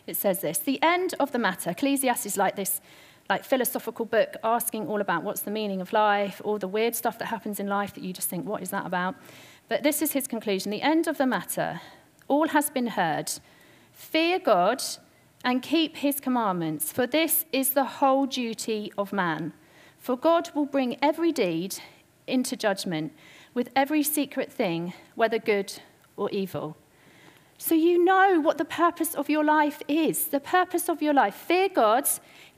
[0.07, 1.71] It says this The end of the matter.
[1.71, 2.79] Ecclesiastes is like this
[3.29, 7.17] like philosophical book asking all about what's the meaning of life, all the weird stuff
[7.19, 9.15] that happens in life that you just think, what is that about?
[9.67, 10.71] But this is his conclusion.
[10.71, 11.81] The end of the matter.
[12.27, 13.31] All has been heard.
[13.91, 14.81] Fear God
[15.43, 19.53] and keep his commandments, for this is the whole duty of man.
[19.99, 21.77] For God will bring every deed
[22.27, 23.13] into judgment
[23.53, 25.73] with every secret thing, whether good
[26.17, 26.77] or evil.
[27.57, 30.25] So you know what the purpose of your life is.
[30.27, 31.35] The purpose of your life.
[31.35, 32.07] Fear God,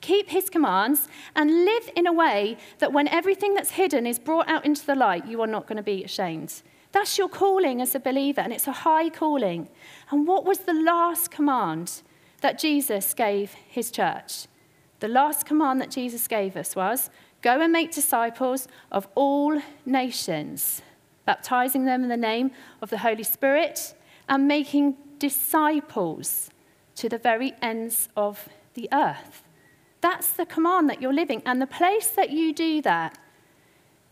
[0.02, 4.48] keep his commands, and live in a way that when everything that's hidden is brought
[4.48, 6.62] out into the light, you are not going to be ashamed.
[6.94, 9.70] That's your calling as a believer, and it's a high calling.
[10.10, 12.02] And what was the last command?
[12.42, 14.48] that Jesus gave his church.
[15.00, 17.10] The last command that Jesus gave us was
[17.48, 20.82] go and make disciples of all nations,
[21.26, 23.94] baptizing them in the name of the Holy Spirit
[24.28, 26.50] and making disciples
[26.96, 29.44] to the very ends of the earth.
[30.02, 31.42] That's the command that you're living.
[31.46, 33.18] And the place that you do that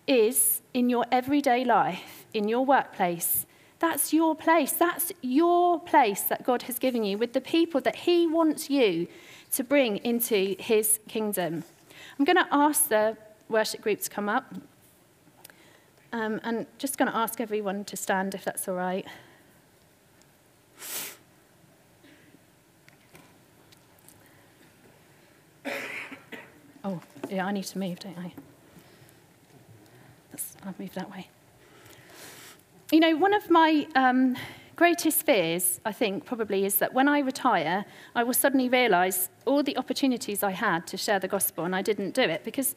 [0.08, 3.46] is in your everyday life, in your workplace,
[3.80, 4.72] that's your place.
[4.72, 9.08] That's your place that God has given you with the people that He wants you
[9.52, 11.66] to bring into His kingdom.
[12.18, 13.18] I'm going to ask the
[13.50, 14.54] worship groups come up.
[16.12, 19.06] Um, and just going to ask everyone to stand if that's all right.
[26.86, 28.32] Oh, yeah, I need to move, don't I?
[30.32, 31.28] That's, I'll move that way.
[32.92, 34.38] You know, one of my um,
[34.76, 39.64] greatest fears, I think, probably is that when I retire, I will suddenly realise all
[39.64, 42.76] the opportunities I had to share the gospel and I didn't do it because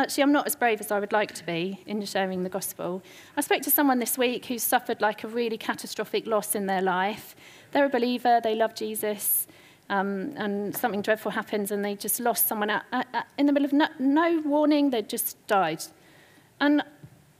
[0.00, 3.02] actually I'm not as brave as I would like to be in sharing the gospel.
[3.36, 6.80] I spoke to someone this week who suffered like a really catastrophic loss in their
[6.80, 7.36] life.
[7.72, 9.46] They're a believer, they love Jesus,
[9.90, 12.70] um, and something dreadful happens and they just lost someone
[13.38, 15.82] in the middle of no, no warning, they just died.
[16.60, 16.82] And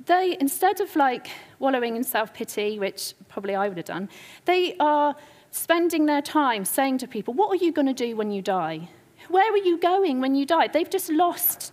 [0.05, 4.09] they, instead of like wallowing in self pity, which probably I would have done,
[4.45, 5.17] they are
[5.51, 8.89] spending their time saying to people, What are you going to do when you die?
[9.29, 10.69] Where are you going when you die?
[10.69, 11.73] They've just lost.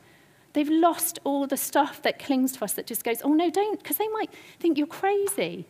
[0.57, 3.77] They've lost all the stuff that clings to us that just goes, oh no, don't,
[3.77, 5.67] because they might think you're crazy.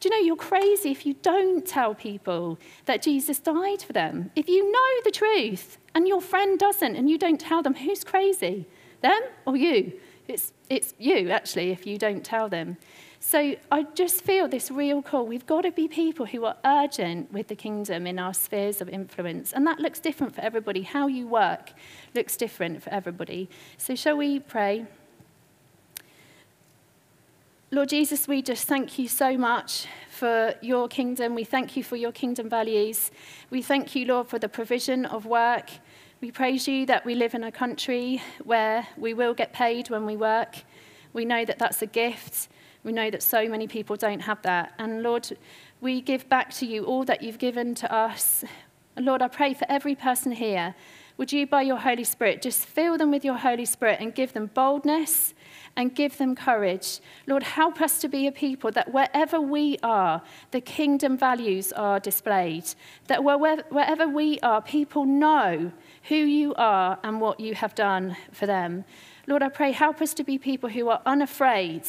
[0.00, 4.30] Do you know you're crazy if you don't tell people that Jesus died for them?
[4.36, 8.04] If you know the truth and your friend doesn't and you don't tell them, who's
[8.04, 8.66] crazy?
[9.00, 9.94] Them or you?
[10.26, 12.76] It's, it's you, actually, if you don't tell them.
[13.20, 15.26] So I just feel this real call.
[15.26, 18.88] We've got to be people who are urgent with the kingdom in our spheres of
[18.88, 19.52] influence.
[19.52, 20.82] And that looks different for everybody.
[20.82, 21.72] How you work
[22.14, 23.48] looks different for everybody.
[23.76, 24.86] So shall we pray?
[27.70, 31.34] Lord Jesus, we just thank you so much for your kingdom.
[31.34, 33.10] We thank you for your kingdom values.
[33.50, 35.68] We thank you, Lord, for the provision of work.
[36.22, 40.06] We praise you that we live in a country where we will get paid when
[40.06, 40.62] we work.
[41.12, 42.48] We know that that's a gift.
[42.84, 44.72] We know that so many people don't have that.
[44.78, 45.36] And Lord,
[45.80, 48.44] we give back to you all that you've given to us.
[48.96, 50.74] Lord, I pray for every person here.
[51.18, 54.32] Would you, by your Holy Spirit, just fill them with your Holy Spirit and give
[54.32, 55.34] them boldness
[55.76, 57.00] and give them courage.
[57.26, 60.22] Lord, help us to be a people that wherever we are,
[60.52, 62.64] the kingdom values are displayed.
[63.08, 65.72] That wherever we are, people know
[66.04, 68.84] who you are and what you have done for them.
[69.26, 71.82] Lord, I pray, help us to be people who are unafraid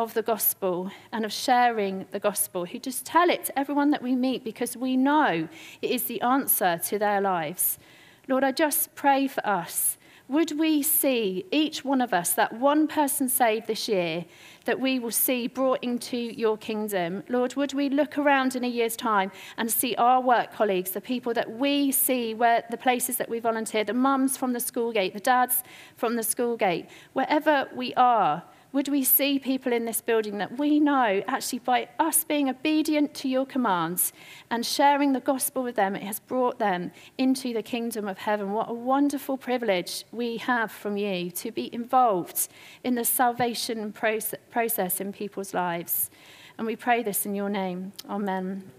[0.00, 4.02] of the gospel and of sharing the gospel, who just tell it to everyone that
[4.02, 5.46] we meet because we know
[5.82, 7.78] it is the answer to their lives.
[8.26, 9.98] Lord, I just pray for us
[10.30, 14.24] would we see each one of us, that one person saved this year,
[14.64, 17.24] that we will see brought into your kingdom?
[17.28, 21.00] Lord, would we look around in a year's time and see our work colleagues, the
[21.00, 24.92] people that we see, where the places that we volunteer, the mums from the school
[24.92, 25.64] gate, the dads
[25.96, 30.58] from the school gate, wherever we are, would we see people in this building that
[30.58, 34.12] we know actually by us being obedient to your commands
[34.50, 38.52] and sharing the gospel with them, it has brought them into the kingdom of heaven?
[38.52, 42.48] What a wonderful privilege we have from you to be involved
[42.84, 46.10] in the salvation process in people's lives.
[46.58, 47.92] And we pray this in your name.
[48.08, 48.70] Amen.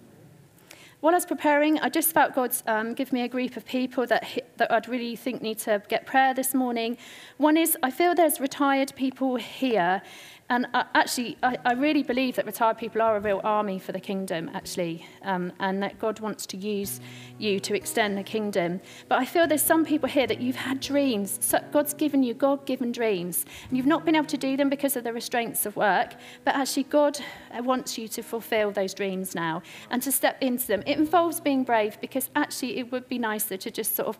[1.02, 4.06] While I was preparing, I just felt God um, give me a group of people
[4.06, 4.24] that,
[4.58, 6.96] that I'd really think need to get prayer this morning.
[7.38, 10.04] One is, I feel there's retired people here
[10.52, 13.94] and uh, actually, I, I, really believe that retired people are a real army for
[13.94, 17.00] the kingdom, actually, um, and that God wants to use
[17.40, 18.82] you to extend the kingdom.
[19.08, 21.38] But I feel there's some people here that you've had dreams.
[21.40, 24.68] So God's given you God given dreams, and you've not been able to do them
[24.68, 26.16] because of the restraints of work.
[26.44, 27.18] But actually, God
[27.62, 30.84] wants you to fulfill those dreams now and to step into them.
[30.92, 34.20] It involves being brave because actually, it would be nicer to just sort of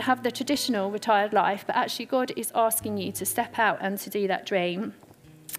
[0.00, 3.96] have the traditional retired life, but actually, God is asking you to step out and
[3.98, 4.92] to do that dream.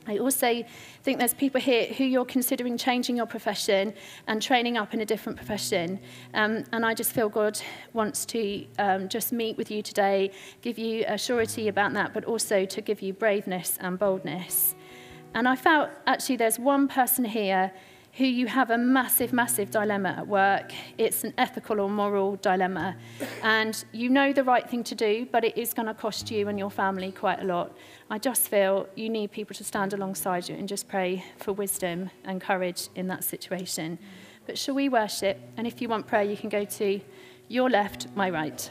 [0.06, 0.66] I also
[1.04, 3.94] think there's people here who you're considering changing your profession
[4.28, 6.02] and training up in a different profession.
[6.34, 7.58] Um, and I just feel God
[7.94, 10.32] wants to um, just meet with you today,
[10.62, 14.76] give you a surety about that, but also to give you braveness and boldness.
[15.34, 17.72] And I felt actually there's one person here
[18.16, 20.72] who you have a massive, massive dilemma at work.
[20.98, 22.96] It's an ethical or moral dilemma.
[23.44, 26.48] And you know the right thing to do, but it is going to cost you
[26.48, 27.76] and your family quite a lot.
[28.10, 32.10] I just feel you need people to stand alongside you and just pray for wisdom
[32.24, 34.00] and courage in that situation.
[34.46, 35.38] But shall we worship?
[35.58, 37.02] And if you want prayer, you can go to
[37.50, 38.70] your left, my right.